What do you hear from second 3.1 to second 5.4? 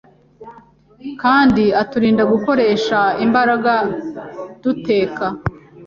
imbaraga duteka